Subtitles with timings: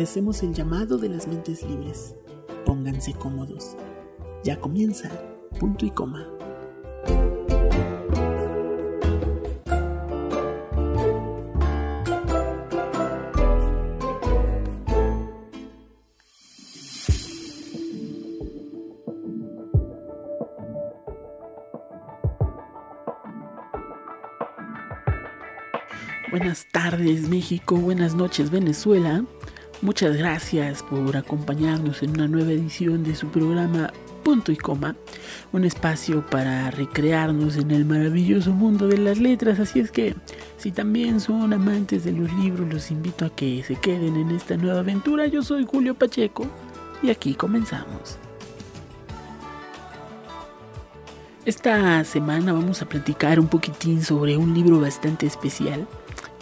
[0.00, 2.14] obedecemos el llamado de las mentes libres.
[2.64, 3.76] Pónganse cómodos.
[4.42, 5.10] Ya comienza,
[5.58, 6.26] punto y coma.
[26.30, 29.26] Buenas tardes México, buenas noches Venezuela.
[29.82, 33.90] Muchas gracias por acompañarnos en una nueva edición de su programa
[34.22, 34.94] Punto y Coma,
[35.52, 39.58] un espacio para recrearnos en el maravilloso mundo de las letras.
[39.58, 40.14] Así es que,
[40.58, 44.58] si también son amantes de los libros, los invito a que se queden en esta
[44.58, 45.26] nueva aventura.
[45.28, 46.46] Yo soy Julio Pacheco
[47.02, 48.18] y aquí comenzamos.
[51.46, 55.88] Esta semana vamos a platicar un poquitín sobre un libro bastante especial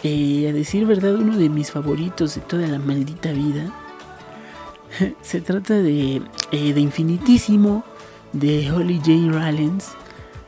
[0.01, 3.73] a decir verdad, uno de mis favoritos de toda la maldita vida.
[5.21, 7.83] Se trata de, eh, de Infinitísimo
[8.33, 9.31] de Holly J.
[9.31, 9.89] Rallens,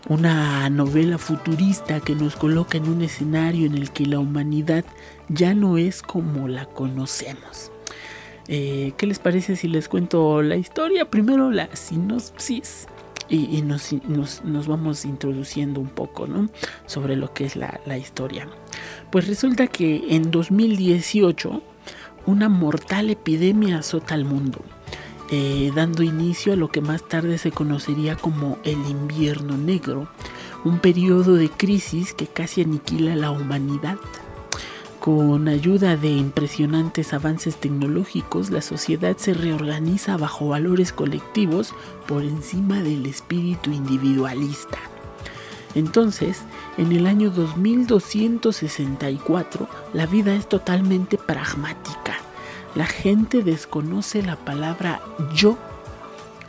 [0.07, 4.85] una novela futurista que nos coloca en un escenario en el que la humanidad
[5.29, 7.71] ya no es como la conocemos.
[8.47, 11.09] Eh, ¿Qué les parece si les cuento la historia?
[11.09, 12.87] Primero la sinopsis
[13.29, 16.49] y, nos, nos, vamos introduciendo un poco ¿no?
[16.85, 18.47] sobre lo que es la, la historia.
[19.11, 21.61] Pues resulta que en 2018
[22.25, 24.61] una mortal epidemia azota al mundo,
[25.29, 30.07] eh, dando inicio a lo que más tarde se conocería como el invierno negro,
[30.63, 33.97] un periodo de crisis que casi aniquila la humanidad.
[35.01, 41.73] Con ayuda de impresionantes avances tecnológicos, la sociedad se reorganiza bajo valores colectivos
[42.07, 44.79] por encima del espíritu individualista.
[45.75, 46.41] Entonces,
[46.77, 52.17] en el año 2264, la vida es totalmente pragmática.
[52.75, 55.01] La gente desconoce la palabra
[55.33, 55.57] yo.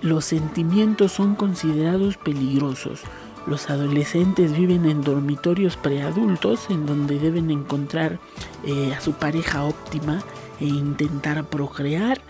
[0.03, 3.03] Los sentimientos son considerados peligrosos.
[3.47, 8.21] Los adolescentes viven en dormitorios preadultos en donde deben encontrar
[8.65, 10.23] eh, a su pareja óptima
[10.61, 12.21] e intentar procrear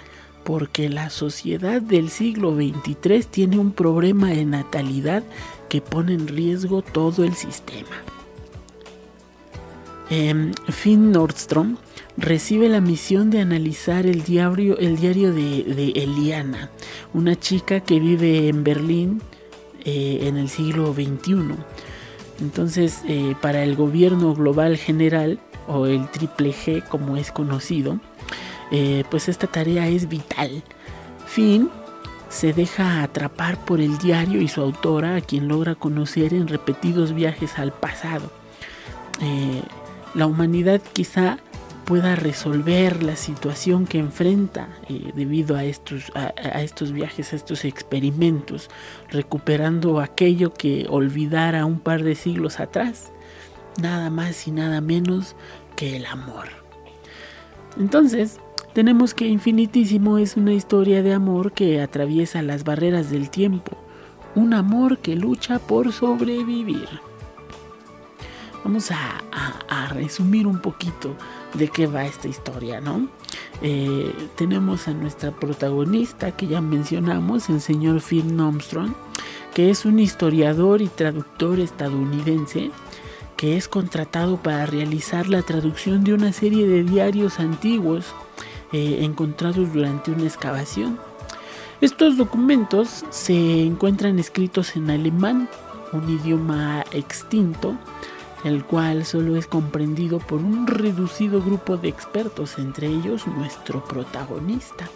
[0.42, 5.22] porque la sociedad del siglo XXIII tiene un problema de natalidad
[5.72, 7.96] que pone en riesgo todo el sistema.
[10.10, 11.78] Em, Finn Nordstrom
[12.18, 16.70] recibe la misión de analizar el diario, el diario de, Eliana,
[17.14, 19.22] una chica que vive en Berlín
[19.86, 21.54] eh, en el siglo XXI.
[22.42, 27.98] Entonces, eh, para el gobierno global general, o el triple G como es conocido,
[28.72, 30.62] eh, pues esta tarea es vital.
[31.26, 31.70] Finn
[32.32, 37.12] se deja atrapar por el diario y su autora, a quien logra conocer en repetidos
[37.12, 38.32] viajes al pasado.
[39.20, 39.62] Eh,
[40.14, 41.38] la humanidad quizá
[41.84, 47.66] pueda resolver la situación que enfrenta eh, debido a estos, a, estos viajes, a estos
[47.66, 48.70] experimentos,
[49.10, 53.12] recuperando aquello que olvidara un par de siglos atrás,
[53.78, 55.36] nada más y nada menos
[55.76, 56.48] que el amor.
[57.78, 58.40] Entonces,
[58.72, 63.76] tenemos que Infinitísimo es una historia de amor que atraviesa las barreras del tiempo,
[64.34, 66.88] un amor que lucha por sobrevivir.
[68.64, 71.16] Vamos a, resumir un poquito
[71.54, 73.08] de qué va esta historia, ¿no?
[73.60, 78.94] Eh, tenemos a nuestra protagonista que ya mencionamos, el señor Phil Armstrong,
[79.52, 82.70] que es un historiador y traductor estadounidense
[83.36, 88.14] que es contratado para realizar la traducción de una serie de diarios antiguos
[88.72, 90.98] eh, encontrados durante una excavación.
[91.80, 95.48] Estos documentos se encuentran escritos en alemán,
[95.92, 97.76] un idioma extinto,
[98.44, 104.88] el cual solo es comprendido por un reducido grupo de expertos, entre ellos nuestro protagonista.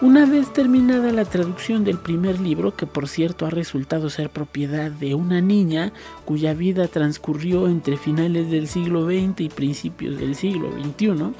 [0.00, 4.92] Una vez terminada la traducción del primer libro, que por cierto ha resultado ser propiedad
[4.92, 5.92] de una niña
[6.24, 11.34] cuya vida transcurrió entre finales del siglo XX y principios del siglo XXI,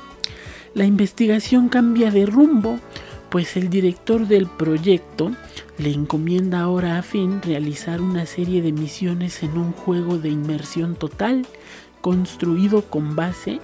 [0.75, 2.79] la investigación cambia de rumbo,
[3.31, 5.33] pues el director del proyecto
[5.77, 10.95] le encomienda ahora a Finn realizar una serie de misiones en un juego de inmersión
[10.95, 11.47] total
[12.01, 13.61] construido con base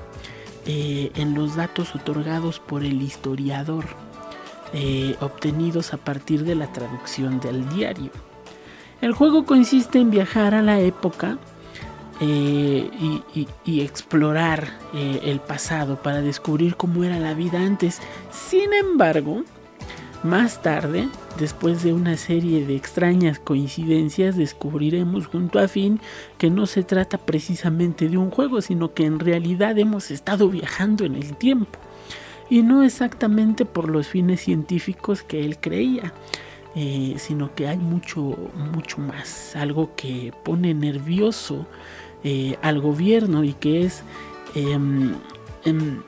[0.67, 3.85] eh, en los datos otorgados por el historiador,
[4.73, 8.11] eh, obtenidos a partir de la traducción del diario.
[9.01, 11.39] El juego consiste en viajar a la época
[12.20, 18.00] y, explorar eh, el pasado para descubrir cómo era la vida antes.
[18.31, 19.44] Sin embargo,
[20.22, 21.08] más tarde,
[21.38, 26.00] después de una serie de extrañas coincidencias, descubriremos junto a Finn
[26.38, 31.05] que no se trata precisamente de un juego, sino que en realidad hemos estado viajando
[31.05, 31.78] en el tiempo.
[32.50, 36.12] y no exactamente por los fines científicos que él creía.
[36.76, 38.21] Eh, sino que hay mucho,
[38.56, 41.67] mucho más, algo que pone nervioso
[42.25, 44.03] eh, al gobierno y que es,
[44.56, 45.15] em,
[45.65, 46.03] em,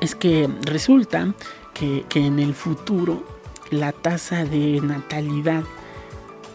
[0.00, 1.34] es que resulta
[1.72, 3.22] que, que en el futuro
[3.70, 5.62] la tasa de natalidad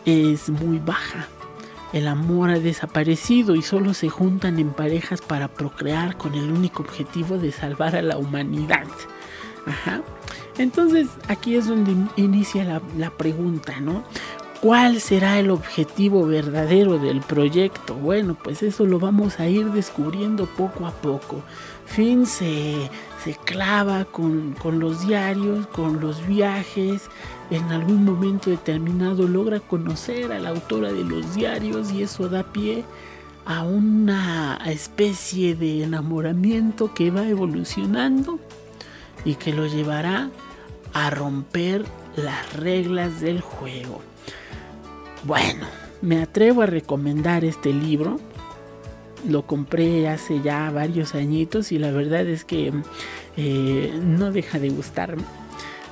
[0.05, 1.29] es muy baja.
[1.93, 6.83] El amor ha desaparecido y solo se juntan en parejas para procrear con el único
[6.83, 8.87] objetivo de salvar a la humanidad.
[9.65, 10.01] Ajá.
[10.57, 14.03] Entonces aquí es donde inicia la, pregunta, ¿no?
[14.61, 17.95] ¿Cuál será el objetivo verdadero del proyecto?
[17.95, 21.41] Bueno, pues eso lo vamos a ir descubriendo poco a poco.
[21.85, 22.89] Finn se,
[23.23, 27.09] se clava con, con, los diarios, con los viajes.
[27.49, 32.43] En algún momento determinado logra conocer a la autora de los diarios y eso da
[32.43, 32.85] pie
[33.45, 38.39] a una especie de enamoramiento que va evolucionando
[39.25, 40.29] y que lo llevará
[40.93, 41.85] a romper
[42.15, 44.01] las reglas del juego.
[45.23, 45.65] Bueno,
[46.01, 48.19] me atrevo a recomendar este libro.
[49.27, 52.73] Lo compré hace ya varios añitos y la verdad es que
[53.37, 55.23] eh, no deja de gustarme.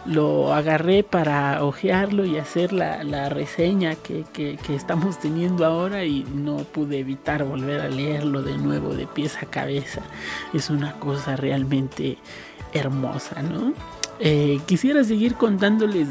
[0.06, 6.58] Lo agarré para hojearlo y hacer la, reseña que, que, estamos teniendo ahora y no
[6.58, 10.02] pude evitar volver a leerlo de nuevo de pies a cabeza.
[10.56, 12.18] Es una cosa realmente
[12.74, 13.74] hermosa, ¿no?
[14.20, 16.08] Eh, quisiera seguir contándoles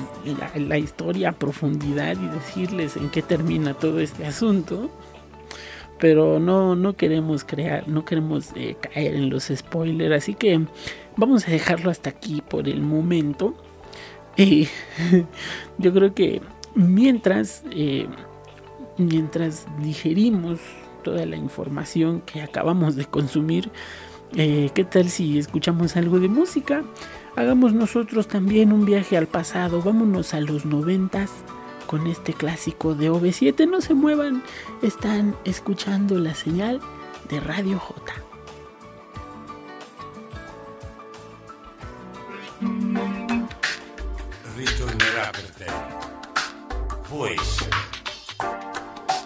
[0.56, 4.90] la, historia a profundidad y decirles en qué termina todo este asunto.
[5.98, 10.24] Pero no, no queremos crear, no queremos eh, caer en los spoilers.
[10.24, 10.60] Así que
[11.16, 13.54] vamos a dejarlo hasta aquí por el momento.
[15.78, 16.40] Yo creo que
[16.74, 18.08] mientras, eh,
[18.96, 20.58] mientras digerimos
[21.04, 23.70] toda la información que acabamos de consumir,
[24.32, 26.82] ¿qué tal si escuchamos algo de música?
[27.36, 31.30] Hagamos nosotros también un viaje al pasado, vámonos a los noventas
[31.86, 33.68] con este clásico de OV7.
[33.68, 34.42] No se muevan,
[34.82, 36.80] están escuchando la señal
[37.28, 38.12] de Radio J.
[44.56, 45.66] Ritornerà per te.
[47.08, 47.70] Può essere.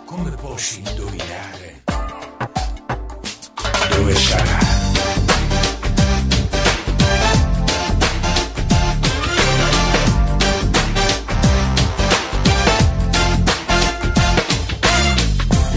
[0.04, 1.82] Come posso indovinare?
[3.90, 4.63] Dove sarà?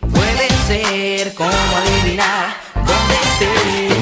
[0.00, 3.93] Puede ser como adivinar dónde esté.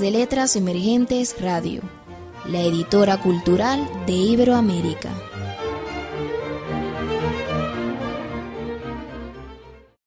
[0.00, 1.82] De Letras Emergentes Radio,
[2.46, 5.10] la editora cultural de Iberoamérica.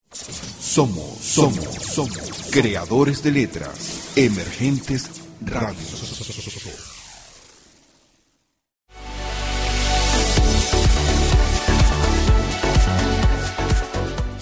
[0.10, 5.10] Somos, somos, somos creadores de letras emergentes
[5.42, 5.76] radio.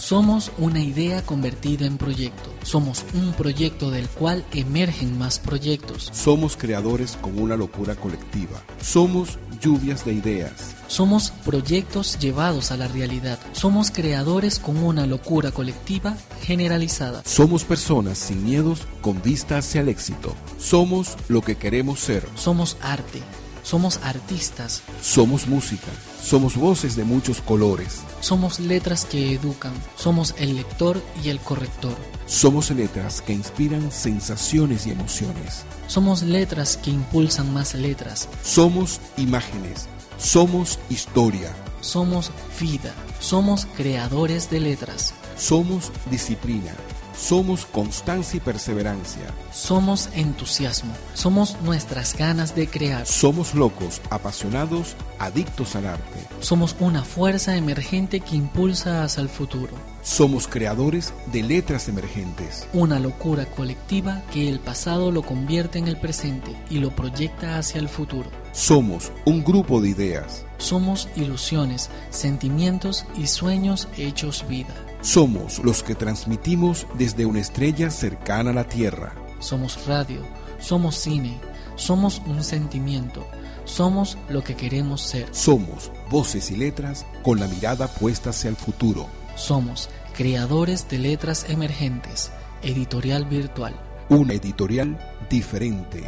[0.09, 2.49] Somos una idea convertida en proyecto.
[2.63, 6.09] Somos un proyecto del cual emergen más proyectos.
[6.11, 8.63] Somos creadores con una locura colectiva.
[8.81, 10.75] Somos lluvias de ideas.
[10.87, 13.37] Somos proyectos llevados a la realidad.
[13.51, 17.21] Somos creadores con una locura colectiva generalizada.
[17.23, 20.33] Somos personas sin miedos con vista hacia el éxito.
[20.57, 22.27] Somos lo que queremos ser.
[22.33, 23.21] Somos arte.
[23.69, 24.81] Somos artistas.
[24.99, 25.91] Somos música.
[26.23, 28.01] Somos voces de muchos colores.
[28.19, 29.73] Somos letras que educan.
[29.95, 31.95] Somos el lector y el corrector.
[32.25, 35.65] Somos letras que inspiran sensaciones y emociones.
[35.85, 38.27] Somos letras que impulsan más letras.
[38.41, 39.88] Somos imágenes.
[40.17, 41.53] Somos historia.
[41.79, 42.95] Somos vida.
[43.19, 45.13] Somos creadores de letras.
[45.38, 46.73] Somos disciplina.
[47.19, 49.23] Somos constancia y perseverancia.
[49.51, 50.93] Somos entusiasmo.
[51.13, 53.05] Somos nuestras ganas de crear.
[53.05, 56.19] Somos locos, apasionados, adictos al arte.
[56.39, 59.73] Somos una fuerza emergente que impulsa hacia el futuro.
[60.01, 62.67] Somos creadores de letras emergentes.
[62.71, 67.79] Una locura colectiva que el pasado lo convierte en el presente y lo proyecta hacia
[67.79, 68.31] el futuro.
[68.53, 70.45] Somos un grupo de ideas.
[70.57, 74.73] Somos ilusiones, sentimientos y sueños hechos vida.
[75.01, 79.15] Somos los que transmitimos desde una estrella cercana a la Tierra.
[79.39, 80.22] Somos radio,
[80.60, 81.39] somos cine,
[81.75, 83.25] somos un sentimiento,
[83.63, 85.29] somos lo que queremos ser.
[85.32, 89.08] Somos voces y letras con la mirada puesta hacia el futuro.
[89.36, 93.79] Somos creadores de letras emergentes, editorial virtual.
[94.10, 96.03] Una editorial diferente.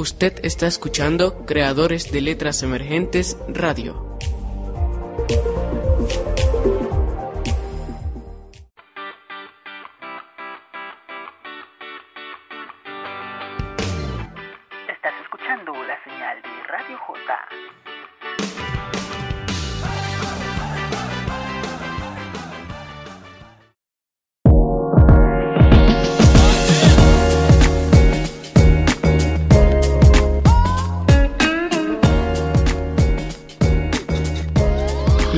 [0.00, 4.09] Usted está escuchando Creadores de Letras Emergentes Radio.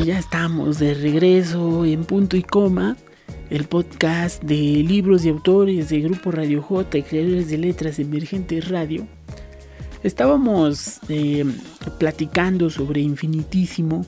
[0.04, 2.96] Ya estamos de regreso en punto y coma,
[3.50, 8.68] el podcast de libros y autores de Grupo Radio J y creadores de letras emergentes
[8.68, 9.06] radio.
[10.02, 11.44] Estábamos eh,
[12.00, 14.04] platicando sobre Infinitísimo,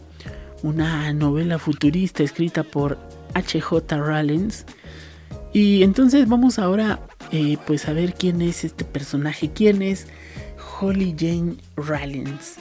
[0.65, 2.99] una novela futurista escrita por
[3.35, 3.97] H.J.
[3.97, 4.67] Rollins.
[5.53, 10.09] Y entonces vamos ahora eh, pues a ver quién es este personaje, quién es
[10.81, 12.57] Holly Jane Rollins.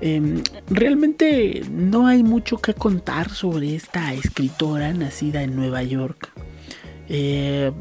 [0.00, 6.30] Eh, realmente no hay mucho que contar sobre esta escritora nacida en Nueva York.
[7.08, 7.72] Eh,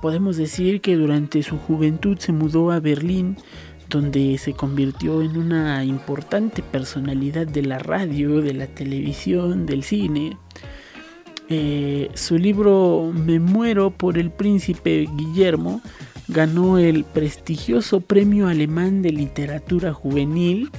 [0.00, 3.36] podemos decir que durante su juventud se mudó a Berlín,
[3.88, 10.36] donde se convirtió en una importante personalidad de la radio, de la televisión, del cine.
[11.48, 15.82] Eh, su libro Me muero por el príncipe Guillermo
[16.28, 20.70] ganó el prestigioso premio alemán de literatura juvenil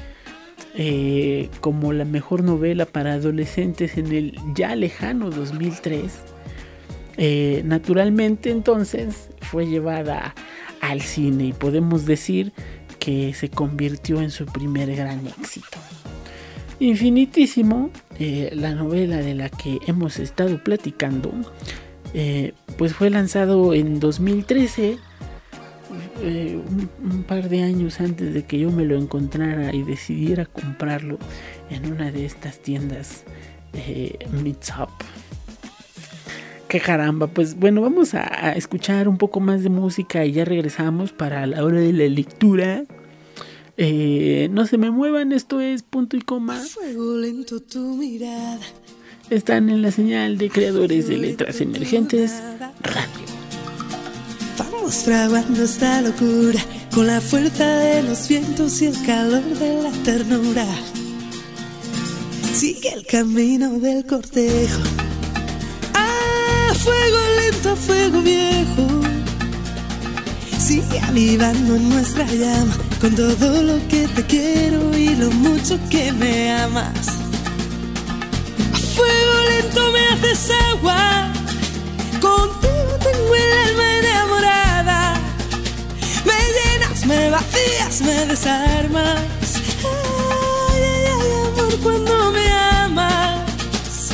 [0.75, 6.11] eh, como la mejor novela para adolescentes en el ya lejano 2003.
[7.17, 10.33] Eh, naturalmente entonces fue llevada
[10.81, 12.53] al cine y podemos decir
[12.97, 15.77] que se convirtió en su primer gran éxito.
[16.79, 21.31] Infinitísimo, eh, la novela de la que hemos estado platicando,
[22.77, 24.97] pues fue lanzado en 2013
[26.21, 30.45] eh, un, un, par de años antes de que yo me lo encontrara y decidiera
[30.45, 31.17] comprarlo
[31.69, 33.23] en una de estas tiendas
[33.73, 34.89] eh, Meets Up.
[36.67, 40.45] Qué caramba, pues bueno, vamos a, a, escuchar un poco más de música y ya
[40.45, 42.83] regresamos para la hora de la lectura.
[43.77, 46.57] Eh, no se me muevan, esto es punto y coma.
[46.57, 48.59] Fuego lento tu mirada.
[49.29, 52.41] Están en la señal de creadores de letras emergentes
[52.81, 53.32] radio.
[54.83, 56.59] Vamos fraguando esta locura
[56.93, 60.65] con la fuerza de los vientos y el calor de la ternura.
[62.53, 64.81] Sigue el camino del cortejo.
[65.93, 68.85] Ah, fuego lento, fuego viejo.
[70.59, 76.51] Sigue avivando nuestra llama con todo lo que te quiero y lo mucho que me
[76.51, 77.07] amas.
[78.97, 81.31] Fuego lento me haces agua,
[82.19, 84.62] contigo tengo el alma enamorada.
[87.15, 89.21] Me vacías, me desarmas.
[89.83, 94.09] Ay, ay, ay, amor, cuando me amas.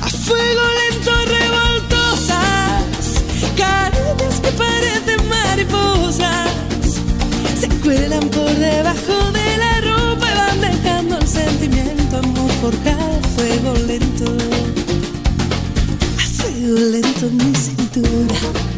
[0.00, 2.84] A fuego lento revoltosas,
[3.56, 6.50] caricias que parecen mariposas.
[7.60, 13.28] Se cuelan por debajo de la ropa y van dejando el sentimiento, amor forjado a
[13.34, 14.26] fuego lento.
[16.16, 18.69] A fuego lento en mi cintura.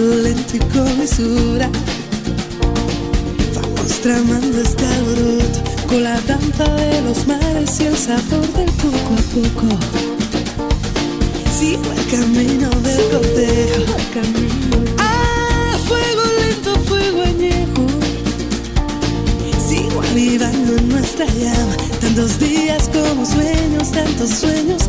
[0.00, 1.68] A fuego lento y con mesura.
[3.54, 9.12] Vamos tramando este alboroto con la danza de los mares y el sabor del poco
[9.12, 9.68] a poco.
[11.52, 13.94] Sigo el camino del cortejo.
[14.96, 17.86] Ah, fuego lento, fuego añejo.
[19.68, 21.76] Sigo avivando en nuestra llama.
[22.00, 24.79] Tantos días como sueños, tantos sueños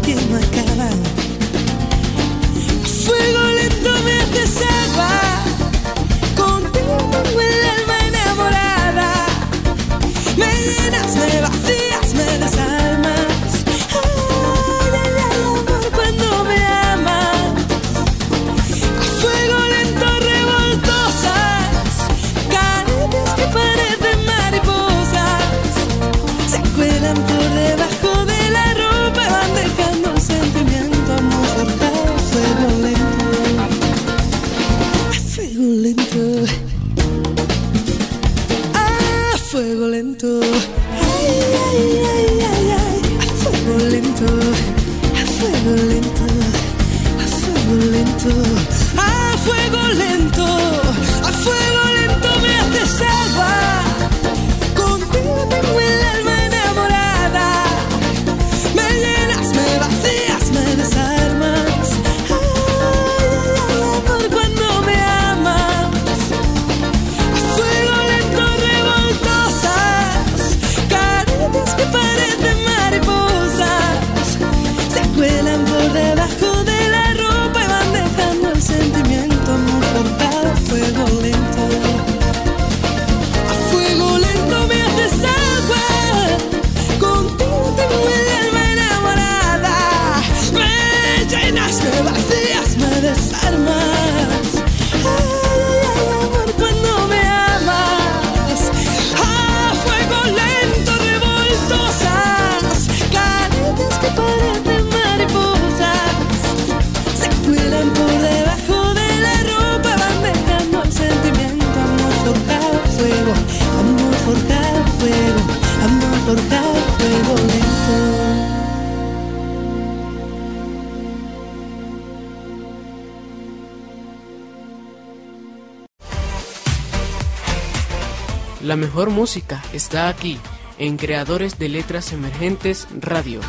[129.21, 130.39] música está aquí,
[130.79, 133.39] en Creadores de Letras Emergentes Radio.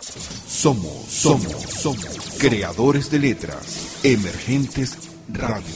[0.00, 2.04] Somos, somos, somos
[2.36, 5.72] creadores de letras, emergentes radio.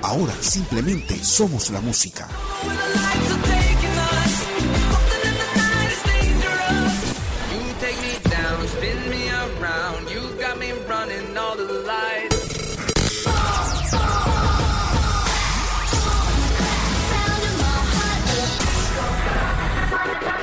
[0.00, 2.28] Ahora simplemente somos la música.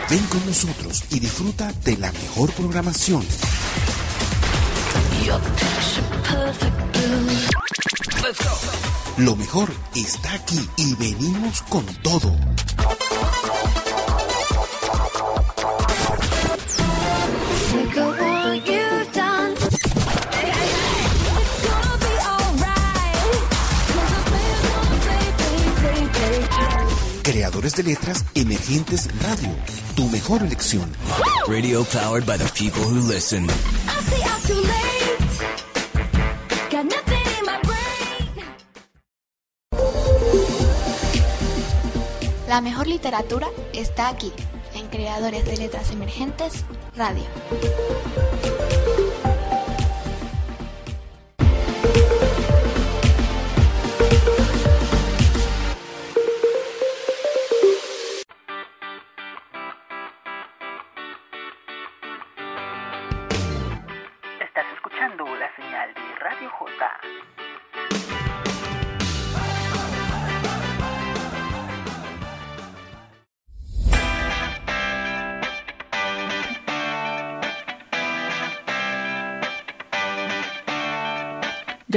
[0.10, 3.26] Ven con nosotros y disfruta de la mejor programación.
[9.18, 12.34] Lo mejor está aquí y venimos con todo.
[27.58, 29.50] Creadores de letras emergentes radio.
[29.96, 30.92] Tu mejor elección.
[31.48, 33.48] Radio powered by the people who listen.
[42.48, 44.32] La mejor literatura está aquí,
[44.76, 46.64] en Creadores de Letras Emergentes
[46.96, 47.26] Radio.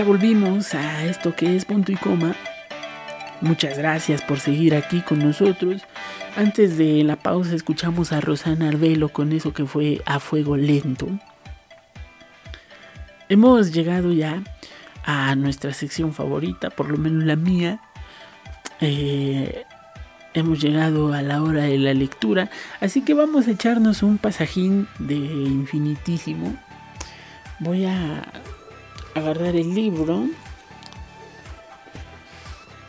[0.00, 2.34] Ya volvimos a esto que es punto y coma.
[3.42, 5.82] Muchas gracias por seguir aquí con nosotros.
[6.38, 11.06] Antes de la pausa escuchamos a Rosana Arbelo con eso que fue a fuego lento.
[13.28, 14.42] Hemos llegado ya
[15.04, 17.82] a nuestra sección favorita, por lo menos la mía.
[18.80, 19.66] Eh,
[20.32, 22.48] hemos llegado a la hora de la lectura,
[22.80, 26.56] así que vamos a echarnos un pasajín de infinitísimo.
[27.58, 28.24] Voy a
[29.14, 30.28] agarrar el libro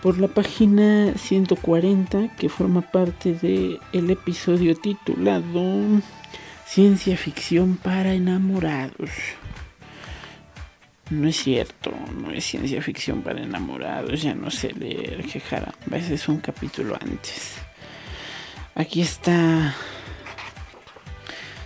[0.01, 6.01] por la página 140 que forma parte del el episodio titulado
[6.65, 9.11] Ciencia ficción para enamorados.
[11.09, 15.97] No es cierto, no es ciencia ficción para enamorados, ya no sé leer, que caramba,
[15.97, 17.55] ese es un capítulo antes.
[18.73, 19.75] Aquí está.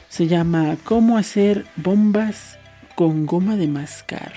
[0.10, 2.58] Se llama ¿Cómo hacer bombas
[2.96, 4.34] con goma de mascar?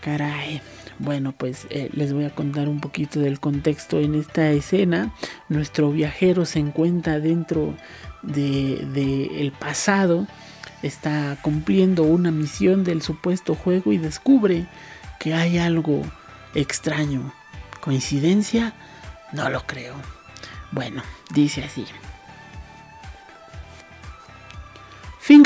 [0.00, 0.60] Caray.
[0.98, 5.14] Bueno, pues eh, les voy a contar un poquito del contexto en esta escena.
[5.48, 7.74] Nuestro viajero se encuentra dentro
[8.22, 10.26] del de, el pasado,
[10.82, 14.66] está cumpliendo una misión del supuesto juego y descubre
[15.20, 16.02] que hay algo
[16.54, 17.32] extraño.
[17.80, 18.74] ¿Coincidencia?
[19.32, 19.94] No lo creo.
[20.72, 21.86] Bueno, dice así.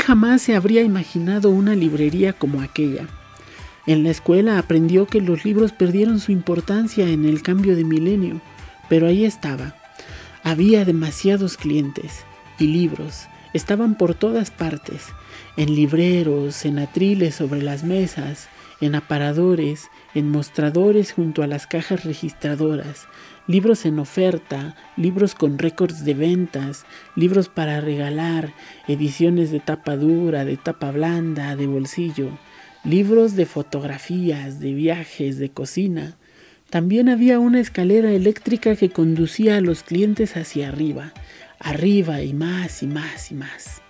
[0.03, 3.07] Jamás se habría imaginado una librería como aquella.
[3.87, 8.41] En la escuela aprendió que los libros perdieron su importancia en el cambio de milenio,
[8.89, 9.75] pero ahí estaba.
[10.43, 12.25] Había demasiados clientes
[12.59, 13.27] y libros.
[13.53, 15.07] Estaban por todas partes,
[15.57, 18.49] en libreros, en atriles sobre las mesas,
[18.81, 23.07] en aparadores, en mostradores junto a las cajas registradoras,
[23.47, 28.53] libros en oferta, libros con récords de ventas, libros para regalar,
[28.87, 32.31] ediciones de tapa dura, de tapa blanda, de bolsillo
[32.83, 36.17] libros de fotografías, de viajes, de cocina.
[36.69, 41.13] También había una escalera eléctrica que conducía a los clientes hacia arriba,
[41.59, 43.81] arriba y más y más y más.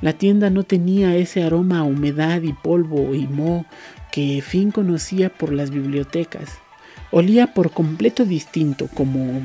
[0.00, 3.66] La tienda no tenía ese aroma a humedad y polvo y moho
[4.12, 6.60] que Finn conocía por las bibliotecas.
[7.16, 9.40] Olía por completo distinto, como...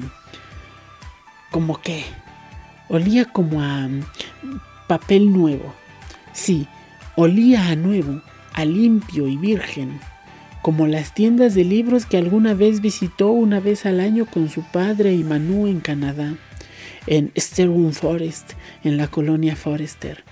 [1.52, 2.04] ¿Como qué?
[2.88, 3.88] Olía como a
[4.88, 5.76] papel nuevo.
[6.34, 6.66] Sí,
[7.16, 10.00] olía a nuevo, a limpio y virgen,
[10.64, 14.64] como las tiendas de libros que alguna vez visitó una vez al año con su
[14.64, 16.34] padre y Manu en Canadá,
[17.06, 18.54] en Sterling Forest,
[18.84, 20.24] en la colonia Forester.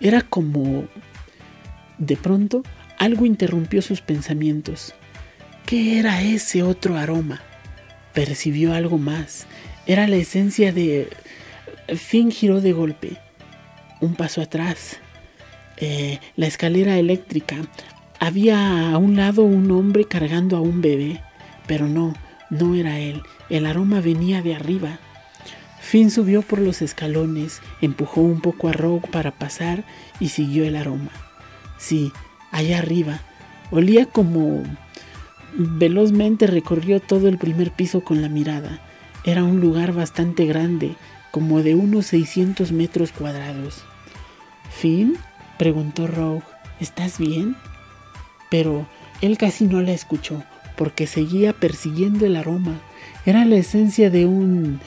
[0.00, 0.88] Era como...
[1.98, 2.64] De pronto,
[2.98, 4.96] algo interrumpió sus pensamientos.
[5.66, 7.40] ¿Qué era ese otro aroma?
[8.12, 9.46] Percibió algo más.
[9.86, 11.08] Era la esencia de...
[11.96, 13.16] Finn giró de golpe.
[14.00, 14.98] Un paso atrás.
[15.78, 17.56] Eh, la escalera eléctrica.
[18.20, 21.22] Había a un lado un hombre cargando a un bebé,
[21.66, 22.14] pero no,
[22.50, 23.22] no era él.
[23.48, 24.98] El aroma venía de arriba.
[25.80, 29.84] Finn subió por los escalones, empujó un poco a Rogue para pasar
[30.20, 31.10] y siguió el aroma.
[31.78, 32.12] Sí,
[32.50, 33.20] allá arriba.
[33.70, 34.62] Olía como...
[35.54, 38.80] Velozmente recorrió todo el primer piso con la mirada.
[39.24, 40.96] Era un lugar bastante grande,
[41.30, 43.84] como de unos 600 metros cuadrados.
[44.70, 45.18] Finn
[45.58, 46.42] preguntó Rogue,
[46.80, 47.54] ¿estás bien?
[48.50, 48.86] Pero
[49.20, 50.42] él casi no la escuchó,
[50.76, 52.80] porque seguía persiguiendo el aroma.
[53.26, 54.80] Era la esencia de un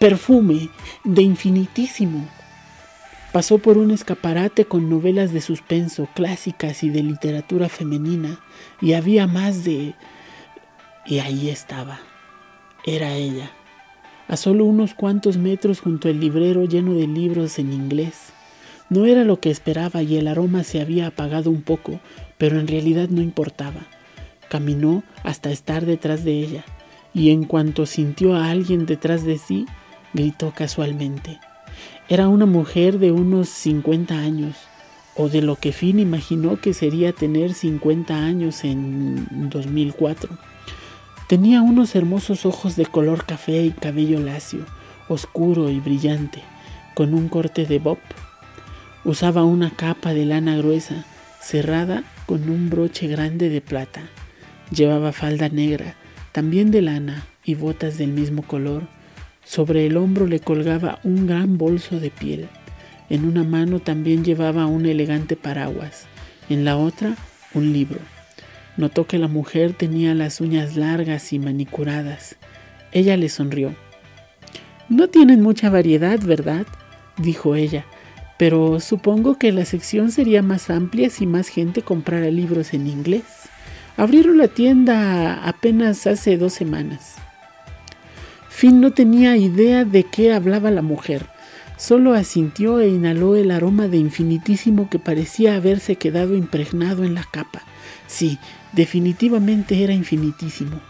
[0.00, 0.70] perfume
[1.04, 2.26] de infinitísimo.
[3.36, 8.40] Pasó por un escaparate con novelas de suspenso clásicas y de literatura femenina,
[8.80, 9.94] y había más de...
[11.04, 12.00] Y ahí estaba.
[12.86, 13.50] Era ella.
[14.26, 18.32] A solo unos cuantos metros junto al librero lleno de libros en inglés.
[18.88, 22.00] No era lo que esperaba y el aroma se había apagado un poco,
[22.38, 23.86] pero en realidad no importaba.
[24.48, 26.64] Caminó hasta estar detrás de ella,
[27.12, 29.66] y en cuanto sintió a alguien detrás de sí,
[30.14, 31.38] gritó casualmente.
[32.08, 34.56] Era una mujer de unos 50 años,
[35.16, 40.36] o de lo que Finn imaginó que sería tener 50 años en 2004.
[41.26, 44.60] Tenía unos hermosos ojos de color café y cabello lacio,
[45.08, 46.42] oscuro y brillante,
[46.94, 47.98] con un corte de bob
[49.06, 51.04] Usaba una capa de lana gruesa,
[51.40, 54.02] cerrada con un broche grande de plata.
[54.72, 55.94] Llevaba falda negra,
[56.32, 58.88] también de lana, y botas del mismo color.
[59.46, 62.48] Sobre el hombro le colgaba un gran bolso de piel.
[63.08, 66.06] En una mano también llevaba un elegante paraguas.
[66.48, 67.16] en la otra
[67.54, 68.00] un libro.
[68.76, 72.36] Notó que la mujer tenía las uñas largas y manicuradas.
[72.90, 73.74] Ella le sonrió.
[74.88, 76.66] No tienen mucha variedad, ¿verdad?
[77.16, 77.86] dijo ella,
[78.38, 83.24] pero supongo que la sección sería más amplia si más gente comprara libros en inglés.
[83.96, 87.16] Abrieron la tienda apenas hace dos semanas.
[88.56, 91.26] Finn no tenía idea de qué hablaba la mujer.
[91.76, 97.24] Solo asintió e inhaló el aroma de infinitísimo que parecía haberse quedado impregnado en la
[97.24, 97.60] capa.
[98.06, 98.38] Sí,
[98.72, 100.80] definitivamente era infinitísimo.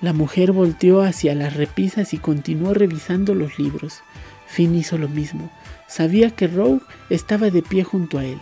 [0.00, 4.00] La mujer volteó hacia las repisas y continuó revisando los libros.
[4.46, 5.50] Finn hizo lo mismo.
[5.86, 8.38] Sabía que Rogue estaba de pie junto a él.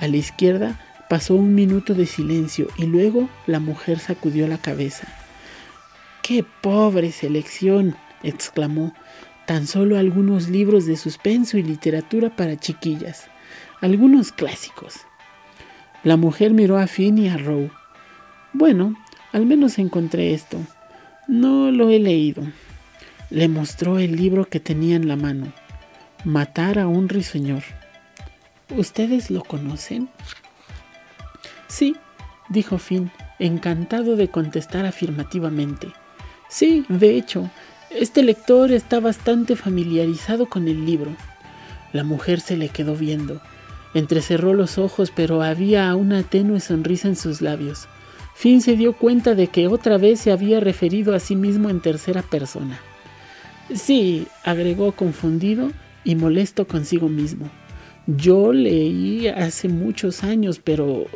[0.00, 5.06] A la izquierda pasó un minuto de silencio y luego la mujer sacudió la cabeza.
[6.28, 7.96] ¡Qué pobre selección!
[8.22, 8.92] exclamó.
[9.46, 13.28] Tan solo algunos libros de suspenso y literatura para chiquillas.
[13.80, 14.96] Algunos clásicos.
[16.04, 17.70] La mujer miró a Finn y a Rowe.
[18.52, 18.94] Bueno,
[19.32, 20.58] al menos encontré esto.
[21.28, 22.42] No lo he leído.
[23.30, 25.50] Le mostró el libro que tenía en la mano.
[26.24, 27.62] Matar a un risueñor.
[28.76, 30.10] ¿Ustedes lo conocen?
[31.68, 31.96] Sí,
[32.50, 35.88] dijo Finn, encantado de contestar afirmativamente.
[36.48, 37.50] Sí, de hecho,
[37.90, 41.14] este lector está bastante familiarizado con el libro.
[41.92, 43.40] La mujer se le quedó viendo.
[43.94, 47.88] Entrecerró los ojos, pero había una tenue sonrisa en sus labios.
[48.34, 51.80] Finn se dio cuenta de que otra vez se había referido a sí mismo en
[51.80, 52.78] tercera persona.
[53.74, 55.72] Sí, agregó confundido
[56.04, 57.50] y molesto consigo mismo.
[58.06, 61.06] Yo leí hace muchos años, pero...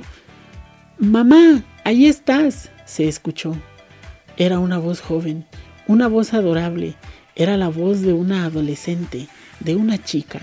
[0.99, 3.57] Mamá, ahí estás, se escuchó.
[4.37, 5.47] Era una voz joven.
[5.87, 6.95] Una voz adorable.
[7.35, 9.29] Era la voz de una adolescente,
[9.61, 10.41] de una chica.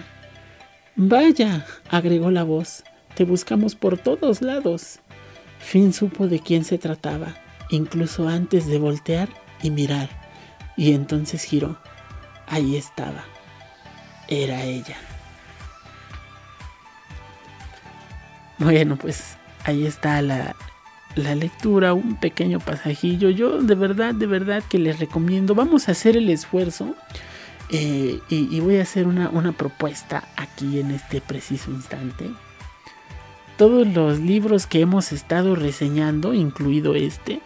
[0.96, 2.84] Vaya, agregó la voz,
[3.16, 5.00] te buscamos por todos lados.
[5.60, 7.36] Finn supo de quién se trataba,
[7.70, 9.30] incluso antes de voltear
[9.62, 10.10] y mirar,
[10.76, 11.78] y entonces giró.
[12.48, 13.24] Ahí estaba.
[14.28, 14.98] Era ella.
[18.58, 20.56] Bueno, pues ahí está la,
[21.16, 23.30] la lectura, un pequeño pasajillo.
[23.30, 25.56] Yo de verdad, de verdad que les recomiendo.
[25.56, 26.96] Vamos a hacer el esfuerzo.
[27.72, 32.32] eh, y, voy a hacer una, una propuesta aquí en este preciso instante.
[33.58, 37.42] Todos los libros que hemos estado reseñando, incluido este,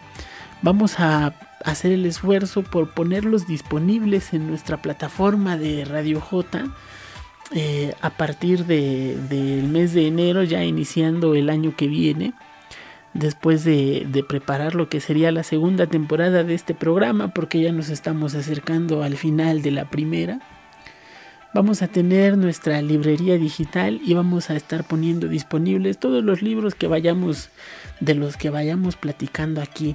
[0.62, 6.66] vamos a hacer el esfuerzo por ponerlos disponibles en nuestra plataforma de Radio J.
[7.52, 12.32] eh, a partir de- del mes de enero, ya iniciando el año que viene
[13.14, 17.88] después de, preparar lo que sería la segunda temporada de este programa, porque ya nos
[17.88, 20.40] estamos acercando al final de la primera.
[21.54, 26.74] Vamos a tener nuestra librería digital y vamos a estar poniendo disponibles todos los libros
[26.74, 27.50] que vayamos,
[28.00, 29.94] de los que vayamos platicando aquí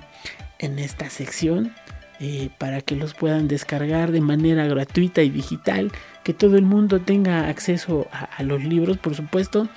[0.57, 1.73] en esta sección,
[2.21, 5.91] eh, para que los puedan descargar de manera gratuita y digital,
[6.29, 9.67] que todo el mundo tenga acceso a, los libros, por supuesto.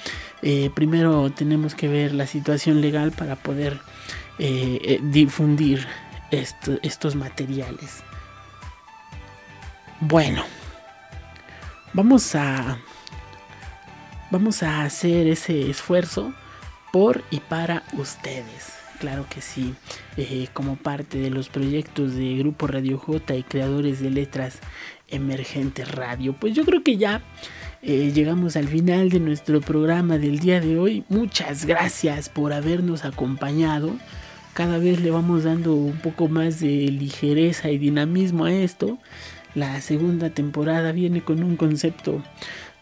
[0.43, 3.81] Eh, primero tenemos que ver la situación legal para poder
[4.39, 5.87] eh, eh, difundir
[6.31, 8.03] esto- estos materiales.
[10.01, 10.45] Bueno,
[11.95, 12.77] vamos a
[14.31, 16.35] vamos a hacer ese esfuerzo
[16.93, 18.75] por y para ustedes.
[19.01, 19.75] Claro que sí,
[20.53, 24.61] como parte de los proyectos de Grupo Radio J y creadores de letras
[25.13, 26.35] emergentes radio.
[26.35, 27.23] Pues yo creo que ya
[27.83, 31.05] eh, llegamos al final de nuestro programa del día de hoy.
[31.09, 33.97] Muchas gracias por habernos acompañado.
[34.55, 38.99] Cada vez le vamos dando un poco más de ligereza y dinamismo a esto.
[39.55, 42.23] La segunda temporada viene con un concepto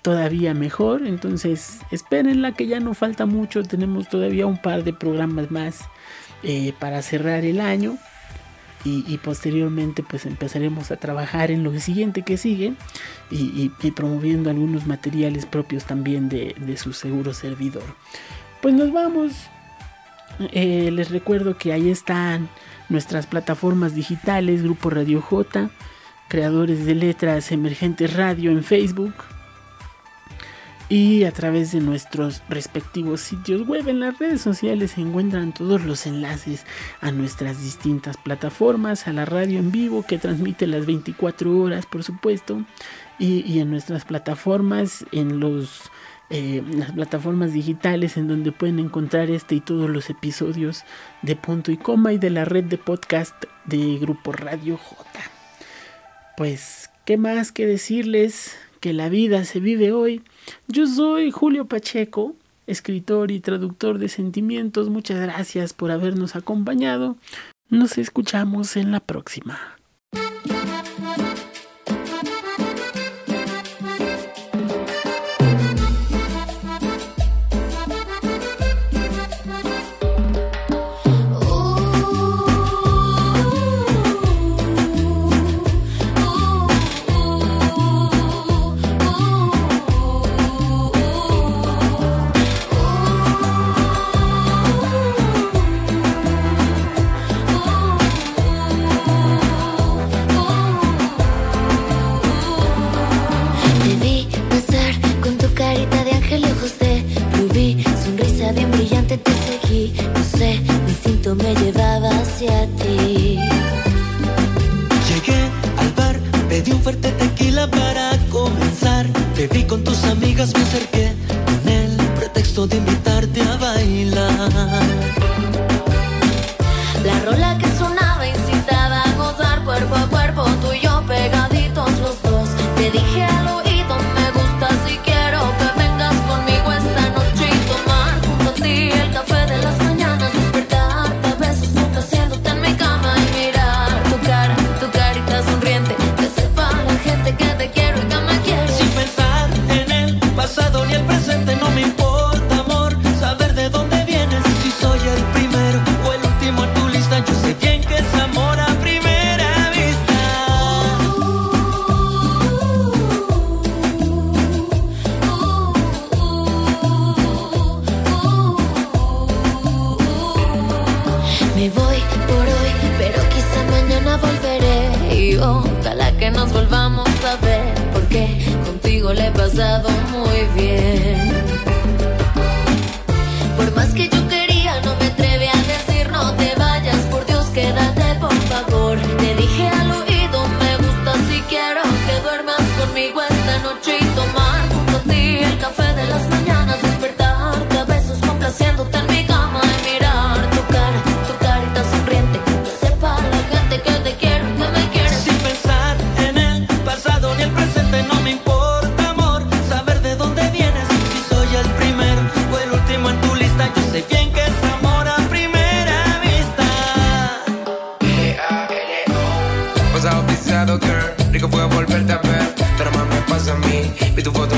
[0.03, 1.07] todavía mejor.
[1.07, 3.63] Entonces espérenla que ya no falta mucho.
[3.63, 5.81] Tenemos todavía un par de programas más
[6.43, 7.97] eh, para cerrar el año.
[8.83, 12.73] Y, posteriormente pues empezaremos a trabajar en lo siguiente que sigue
[13.31, 17.85] y, promoviendo algunos materiales propios también de, de su seguro servidor.
[18.63, 19.33] Pues nos vamos.
[20.53, 22.49] Eh, les recuerdo que ahí están
[22.89, 25.71] nuestras plataformas digitales, Grupo Radio J,
[26.29, 29.15] creadores de letras emergentes radio en Facebook
[30.91, 35.85] y a través de nuestros respectivos sitios web en las redes sociales se encuentran todos
[35.85, 36.67] los enlaces
[37.01, 42.03] a nuestras distintas plataformas, a la radio en vivo que transmite las 24 horas por
[42.03, 42.67] supuesto
[43.21, 45.41] y, en nuestras plataformas en
[46.31, 50.83] eh, las plataformas digitales en donde pueden encontrar este y todos los episodios
[51.23, 55.05] de punto y coma y de la red de podcast de Grupo Radio J.
[56.37, 58.57] Pues, ¿qué más que decirles?
[58.81, 60.23] que la vida se vive hoy.
[60.67, 62.35] Yo soy Julio Pacheco,
[62.67, 64.89] escritor y traductor de sentimientos.
[64.89, 67.17] Muchas gracias por habernos acompañado.
[67.69, 69.80] Nos escuchamos en la próxima.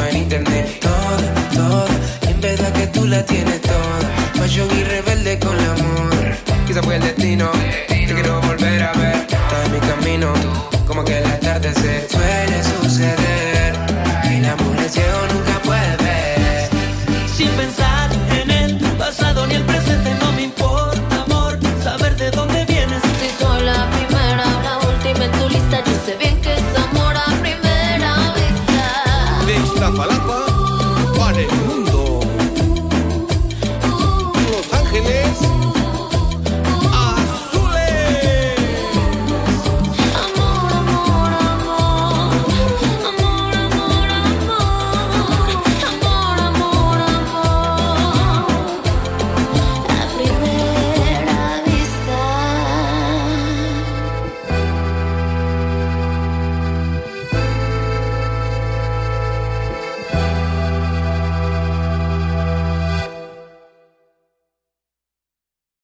[0.09, 0.82] en internet.